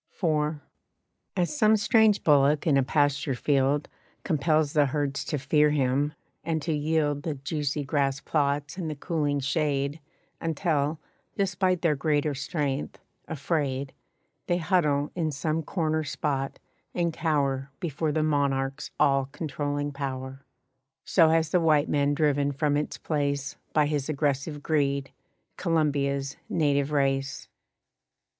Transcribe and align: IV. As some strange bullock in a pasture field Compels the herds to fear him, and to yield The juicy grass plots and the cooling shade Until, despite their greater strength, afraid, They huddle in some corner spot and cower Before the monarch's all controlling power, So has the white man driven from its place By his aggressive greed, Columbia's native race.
IV. 0.19 0.55
As 1.37 1.55
some 1.55 1.77
strange 1.77 2.23
bullock 2.23 2.65
in 2.65 2.75
a 2.75 2.81
pasture 2.81 3.35
field 3.35 3.87
Compels 4.23 4.73
the 4.73 4.87
herds 4.87 5.23
to 5.25 5.37
fear 5.37 5.69
him, 5.69 6.13
and 6.43 6.59
to 6.63 6.73
yield 6.73 7.21
The 7.21 7.35
juicy 7.35 7.83
grass 7.83 8.19
plots 8.19 8.77
and 8.77 8.89
the 8.89 8.95
cooling 8.95 9.39
shade 9.41 9.99
Until, 10.41 10.99
despite 11.37 11.83
their 11.83 11.95
greater 11.95 12.33
strength, 12.33 12.97
afraid, 13.27 13.93
They 14.47 14.57
huddle 14.57 15.11
in 15.13 15.29
some 15.29 15.61
corner 15.61 16.03
spot 16.03 16.57
and 16.95 17.13
cower 17.13 17.69
Before 17.79 18.11
the 18.11 18.23
monarch's 18.23 18.89
all 18.99 19.25
controlling 19.31 19.91
power, 19.91 20.43
So 21.05 21.29
has 21.29 21.51
the 21.51 21.61
white 21.61 21.89
man 21.89 22.15
driven 22.15 22.53
from 22.53 22.75
its 22.75 22.97
place 22.97 23.55
By 23.71 23.85
his 23.85 24.09
aggressive 24.09 24.63
greed, 24.63 25.11
Columbia's 25.57 26.37
native 26.49 26.91
race. 26.91 27.47